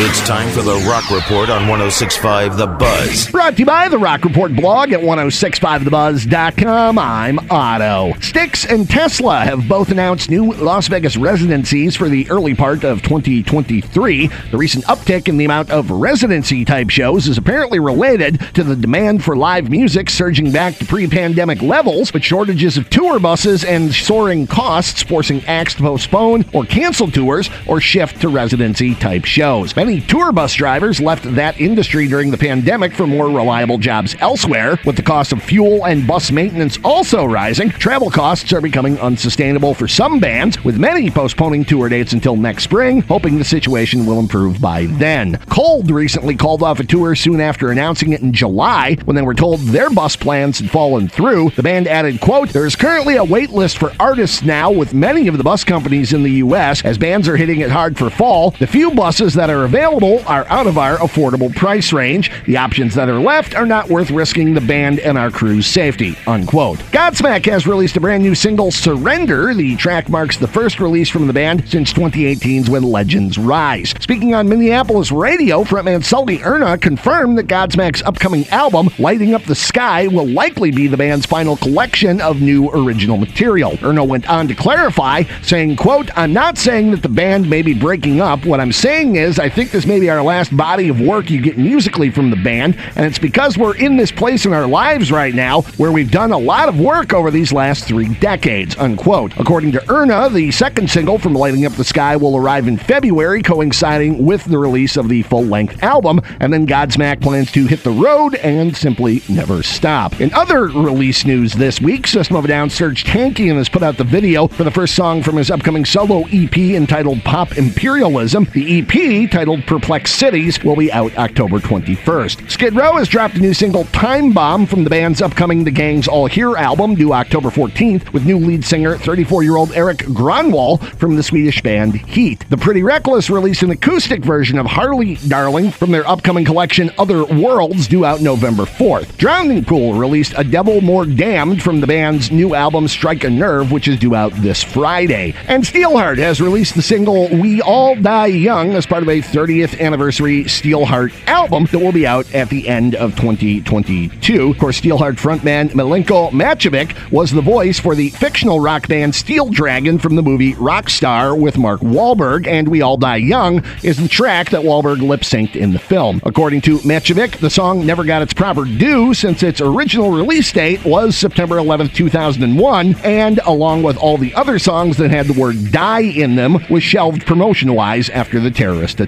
It's 0.00 0.20
time 0.20 0.48
for 0.50 0.62
the 0.62 0.76
Rock 0.88 1.10
Report 1.10 1.50
on 1.50 1.66
1065 1.66 2.56
The 2.56 2.68
Buzz. 2.68 3.32
Brought 3.32 3.54
to 3.54 3.58
you 3.58 3.66
by 3.66 3.88
the 3.88 3.98
Rock 3.98 4.22
Report 4.22 4.54
blog 4.54 4.92
at 4.92 5.00
1065thebuzz.com. 5.00 6.96
I'm 6.96 7.40
Otto. 7.50 8.12
Styx 8.20 8.64
and 8.64 8.88
Tesla 8.88 9.40
have 9.40 9.66
both 9.68 9.90
announced 9.90 10.30
new 10.30 10.52
Las 10.52 10.86
Vegas 10.86 11.16
residencies 11.16 11.96
for 11.96 12.08
the 12.08 12.30
early 12.30 12.54
part 12.54 12.84
of 12.84 13.02
2023. 13.02 14.28
The 14.28 14.56
recent 14.56 14.84
uptick 14.84 15.26
in 15.26 15.36
the 15.36 15.44
amount 15.44 15.72
of 15.72 15.90
residency 15.90 16.64
type 16.64 16.90
shows 16.90 17.26
is 17.26 17.36
apparently 17.36 17.80
related 17.80 18.38
to 18.54 18.62
the 18.62 18.76
demand 18.76 19.24
for 19.24 19.34
live 19.36 19.68
music 19.68 20.10
surging 20.10 20.52
back 20.52 20.76
to 20.76 20.84
pre 20.84 21.08
pandemic 21.08 21.60
levels, 21.60 22.12
but 22.12 22.22
shortages 22.22 22.76
of 22.76 22.88
tour 22.88 23.18
buses 23.18 23.64
and 23.64 23.92
soaring 23.92 24.46
costs 24.46 25.02
forcing 25.02 25.44
acts 25.46 25.74
to 25.74 25.82
postpone 25.82 26.44
or 26.52 26.64
cancel 26.64 27.10
tours 27.10 27.50
or 27.66 27.80
shift 27.80 28.20
to 28.20 28.28
residency 28.28 28.94
type 28.94 29.24
shows. 29.24 29.74
Many 29.74 29.87
tour 29.96 30.32
bus 30.32 30.52
drivers 30.52 31.00
left 31.00 31.24
that 31.34 31.58
industry 31.58 32.06
during 32.06 32.30
the 32.30 32.36
pandemic 32.36 32.92
for 32.92 33.06
more 33.06 33.30
reliable 33.30 33.78
jobs 33.78 34.14
elsewhere. 34.20 34.78
With 34.84 34.96
the 34.96 35.02
cost 35.02 35.32
of 35.32 35.42
fuel 35.42 35.86
and 35.86 36.06
bus 36.06 36.30
maintenance 36.30 36.78
also 36.84 37.24
rising, 37.24 37.70
travel 37.70 38.10
costs 38.10 38.52
are 38.52 38.60
becoming 38.60 38.98
unsustainable 38.98 39.72
for 39.72 39.88
some 39.88 40.20
bands, 40.20 40.62
with 40.62 40.78
many 40.78 41.10
postponing 41.10 41.64
tour 41.64 41.88
dates 41.88 42.12
until 42.12 42.36
next 42.36 42.64
spring, 42.64 43.00
hoping 43.00 43.38
the 43.38 43.44
situation 43.44 44.04
will 44.04 44.20
improve 44.20 44.60
by 44.60 44.84
then. 44.84 45.38
Cold 45.48 45.90
recently 45.90 46.36
called 46.36 46.62
off 46.62 46.80
a 46.80 46.84
tour 46.84 47.14
soon 47.14 47.40
after 47.40 47.70
announcing 47.70 48.12
it 48.12 48.20
in 48.20 48.34
July 48.34 48.96
when 49.06 49.16
they 49.16 49.22
were 49.22 49.34
told 49.34 49.60
their 49.60 49.88
bus 49.88 50.16
plans 50.16 50.58
had 50.58 50.70
fallen 50.70 51.08
through. 51.08 51.48
The 51.56 51.62
band 51.62 51.88
added, 51.88 52.20
quote, 52.20 52.50
There 52.50 52.66
is 52.66 52.76
currently 52.76 53.16
a 53.16 53.24
wait 53.24 53.50
list 53.50 53.78
for 53.78 53.94
artists 53.98 54.42
now 54.42 54.70
with 54.70 54.92
many 54.92 55.28
of 55.28 55.38
the 55.38 55.44
bus 55.44 55.64
companies 55.64 56.12
in 56.12 56.22
the 56.22 56.32
U.S. 56.32 56.84
as 56.84 56.98
bands 56.98 57.26
are 57.26 57.38
hitting 57.38 57.60
it 57.60 57.70
hard 57.70 57.96
for 57.96 58.10
fall. 58.10 58.50
The 58.50 58.66
few 58.66 58.90
buses 58.90 59.32
that 59.32 59.48
are 59.48 59.64
available 59.64 59.77
are 59.78 60.46
out 60.48 60.66
of 60.66 60.76
our 60.76 60.96
affordable 60.96 61.54
price 61.54 61.92
range. 61.92 62.30
The 62.46 62.56
options 62.56 62.94
that 62.96 63.08
are 63.08 63.20
left 63.20 63.54
are 63.54 63.66
not 63.66 63.88
worth 63.88 64.10
risking 64.10 64.54
the 64.54 64.60
band 64.60 64.98
and 64.98 65.16
our 65.16 65.30
crew's 65.30 65.66
safety. 65.66 66.16
Unquote. 66.26 66.78
Godsmack 66.90 67.46
has 67.46 67.66
released 67.66 67.96
a 67.96 68.00
brand 68.00 68.22
new 68.22 68.34
single, 68.34 68.70
Surrender. 68.70 69.54
The 69.54 69.76
track 69.76 70.08
marks 70.08 70.36
the 70.36 70.48
first 70.48 70.80
release 70.80 71.08
from 71.08 71.26
the 71.26 71.32
band 71.32 71.68
since 71.68 71.92
2018's 71.92 72.68
When 72.68 72.82
Legends 72.82 73.38
Rise. 73.38 73.94
Speaking 74.00 74.34
on 74.34 74.48
Minneapolis 74.48 75.12
radio, 75.12 75.62
frontman 75.62 76.04
Sully 76.04 76.42
Erna 76.42 76.76
confirmed 76.76 77.38
that 77.38 77.46
Godsmack's 77.46 78.02
upcoming 78.02 78.48
album, 78.48 78.90
Lighting 78.98 79.34
Up 79.34 79.44
the 79.44 79.54
Sky, 79.54 80.06
will 80.08 80.26
likely 80.26 80.70
be 80.70 80.88
the 80.88 80.96
band's 80.96 81.26
final 81.26 81.56
collection 81.56 82.20
of 82.20 82.40
new 82.40 82.70
original 82.70 83.16
material. 83.16 83.78
Erna 83.82 84.04
went 84.04 84.28
on 84.28 84.48
to 84.48 84.54
clarify, 84.54 85.22
saying, 85.42 85.76
quote, 85.76 86.10
I'm 86.16 86.32
not 86.32 86.58
saying 86.58 86.90
that 86.90 87.02
the 87.02 87.08
band 87.08 87.48
may 87.48 87.62
be 87.62 87.74
breaking 87.74 88.20
up. 88.20 88.44
What 88.44 88.60
I'm 88.60 88.72
saying 88.72 89.16
is 89.16 89.38
I 89.38 89.48
think 89.48 89.67
this 89.70 89.86
may 89.86 90.00
be 90.00 90.10
our 90.10 90.22
last 90.22 90.56
body 90.56 90.88
of 90.88 91.00
work 91.00 91.30
you 91.30 91.40
get 91.40 91.58
musically 91.58 92.10
from 92.10 92.30
the 92.30 92.36
band, 92.36 92.76
and 92.96 93.04
it's 93.04 93.18
because 93.18 93.58
we're 93.58 93.76
in 93.76 93.96
this 93.96 94.10
place 94.10 94.46
in 94.46 94.52
our 94.52 94.66
lives 94.66 95.10
right 95.12 95.34
now 95.34 95.62
where 95.76 95.92
we've 95.92 96.10
done 96.10 96.32
a 96.32 96.38
lot 96.38 96.68
of 96.68 96.78
work 96.78 97.12
over 97.12 97.30
these 97.30 97.52
last 97.52 97.84
three 97.84 98.14
decades, 98.14 98.76
unquote. 98.78 99.36
According 99.38 99.72
to 99.72 99.92
Erna, 99.92 100.28
the 100.28 100.50
second 100.50 100.90
single 100.90 101.18
from 101.18 101.34
Lighting 101.34 101.64
Up 101.64 101.72
the 101.72 101.84
Sky 101.84 102.16
will 102.16 102.36
arrive 102.36 102.68
in 102.68 102.76
February, 102.76 103.42
coinciding 103.42 104.24
with 104.24 104.44
the 104.44 104.58
release 104.58 104.96
of 104.96 105.08
the 105.08 105.22
full 105.22 105.44
length 105.44 105.82
album, 105.82 106.20
and 106.40 106.52
then 106.52 106.66
Godsmack 106.66 107.20
plans 107.20 107.52
to 107.52 107.66
hit 107.66 107.82
the 107.84 107.90
road 107.90 108.34
and 108.36 108.76
simply 108.76 109.22
never 109.28 109.62
stop. 109.62 110.20
In 110.20 110.32
other 110.34 110.64
release 110.64 111.24
news 111.24 111.52
this 111.52 111.80
week, 111.80 112.06
System 112.06 112.36
of 112.36 112.44
a 112.44 112.48
Down 112.48 112.68
Serj 112.68 113.04
Tankian 113.04 113.56
has 113.56 113.68
put 113.68 113.82
out 113.82 113.96
the 113.96 114.04
video 114.04 114.48
for 114.48 114.64
the 114.64 114.70
first 114.70 114.94
song 114.94 115.22
from 115.22 115.36
his 115.36 115.50
upcoming 115.50 115.84
solo 115.84 116.24
EP 116.32 116.56
entitled 116.56 117.22
Pop 117.24 117.56
Imperialism. 117.56 118.44
The 118.52 118.80
EP, 118.80 119.30
titled 119.30 119.57
Perplex 119.66 120.12
Cities, 120.12 120.62
will 120.62 120.76
be 120.76 120.92
out 120.92 121.16
October 121.16 121.58
21st. 121.58 122.50
Skid 122.50 122.74
Row 122.74 122.96
has 122.96 123.08
dropped 123.08 123.36
a 123.36 123.40
new 123.40 123.54
single, 123.54 123.84
Time 123.86 124.32
Bomb, 124.32 124.66
from 124.66 124.84
the 124.84 124.90
band's 124.90 125.22
upcoming 125.22 125.64
The 125.64 125.70
Gang's 125.70 126.08
All 126.08 126.26
Here 126.26 126.56
album, 126.56 126.94
due 126.94 127.12
October 127.12 127.50
14th, 127.50 128.12
with 128.12 128.26
new 128.26 128.38
lead 128.38 128.64
singer 128.64 128.96
34 128.96 129.42
year 129.42 129.56
old 129.56 129.72
Erik 129.72 129.98
Grönwall 129.98 130.82
from 130.96 131.16
the 131.16 131.22
Swedish 131.22 131.62
band 131.62 131.94
Heat. 131.94 132.44
The 132.50 132.56
Pretty 132.56 132.82
Reckless 132.82 133.30
released 133.30 133.62
an 133.62 133.70
acoustic 133.70 134.24
version 134.24 134.58
of 134.58 134.66
Harley 134.66 135.16
Darling 135.28 135.70
from 135.70 135.90
their 135.90 136.06
upcoming 136.06 136.44
collection 136.44 136.90
Other 136.98 137.24
Worlds, 137.24 137.88
due 137.88 138.04
out 138.04 138.20
November 138.20 138.64
4th. 138.64 139.16
Drowning 139.16 139.64
Pool 139.64 139.94
released 139.94 140.34
A 140.36 140.44
Devil 140.44 140.80
More 140.80 141.06
Damned 141.06 141.62
from 141.62 141.80
the 141.80 141.86
band's 141.86 142.30
new 142.30 142.54
album 142.54 142.88
Strike 142.88 143.24
a 143.24 143.30
Nerve, 143.30 143.72
which 143.72 143.88
is 143.88 143.98
due 143.98 144.14
out 144.14 144.32
this 144.36 144.62
Friday. 144.62 145.34
And 145.46 145.64
Steelheart 145.64 146.18
has 146.18 146.40
released 146.40 146.74
the 146.74 146.82
single 146.82 147.28
We 147.28 147.60
All 147.62 147.94
Die 147.94 148.26
Young 148.26 148.72
as 148.72 148.86
part 148.86 149.02
of 149.02 149.08
a 149.08 149.20
30th 149.38 149.78
anniversary 149.78 150.42
Steelheart 150.42 151.12
album 151.28 151.66
that 151.66 151.78
will 151.78 151.92
be 151.92 152.04
out 152.04 152.34
at 152.34 152.48
the 152.48 152.66
end 152.66 152.96
of 152.96 153.14
2022. 153.14 154.50
Of 154.50 154.58
course, 154.58 154.80
Steelheart 154.80 155.14
frontman 155.14 155.70
Miljenko 155.70 156.32
Matijevic 156.32 157.12
was 157.12 157.30
the 157.30 157.40
voice 157.40 157.78
for 157.78 157.94
the 157.94 158.10
fictional 158.10 158.58
rock 158.58 158.88
band 158.88 159.14
Steel 159.14 159.48
Dragon 159.48 160.00
from 160.00 160.16
the 160.16 160.24
movie 160.24 160.54
Rockstar 160.54 161.40
with 161.40 161.56
Mark 161.56 161.80
Wahlberg, 161.82 162.48
and 162.48 162.66
We 162.66 162.82
All 162.82 162.96
Die 162.96 163.16
Young 163.16 163.64
is 163.84 163.98
the 163.98 164.08
track 164.08 164.50
that 164.50 164.62
Wahlberg 164.62 165.06
lip 165.06 165.20
synced 165.20 165.54
in 165.54 165.72
the 165.72 165.78
film. 165.78 166.20
According 166.24 166.62
to 166.62 166.78
Matijevic, 166.78 167.38
the 167.38 167.48
song 167.48 167.86
never 167.86 168.02
got 168.02 168.22
its 168.22 168.34
proper 168.34 168.64
due 168.64 169.14
since 169.14 169.44
its 169.44 169.60
original 169.60 170.10
release 170.10 170.50
date 170.50 170.84
was 170.84 171.16
September 171.16 171.58
11, 171.58 171.90
2001, 171.90 172.96
and 173.04 173.38
along 173.44 173.84
with 173.84 173.96
all 173.98 174.18
the 174.18 174.34
other 174.34 174.58
songs 174.58 174.96
that 174.96 175.12
had 175.12 175.26
the 175.26 175.40
word 175.40 175.70
die 175.70 176.00
in 176.00 176.34
them, 176.34 176.56
was 176.68 176.82
shelved 176.82 177.24
promotion 177.24 177.72
wise 177.72 178.10
after 178.10 178.40
the 178.40 178.50
terrorist 178.50 178.98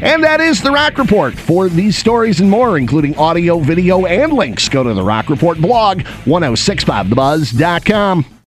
And 0.00 0.24
that 0.24 0.40
is 0.40 0.62
the 0.62 0.70
Rock 0.70 0.96
Report. 0.98 1.34
For 1.34 1.68
these 1.68 1.96
stories 1.96 2.40
and 2.40 2.50
more, 2.50 2.78
including 2.78 3.16
audio, 3.16 3.58
video, 3.58 4.06
and 4.06 4.32
links, 4.32 4.68
go 4.68 4.82
to 4.82 4.94
the 4.94 5.02
Rock 5.02 5.28
Report 5.28 5.58
blog, 5.58 6.00
1065thebuzz.com. 6.00 8.38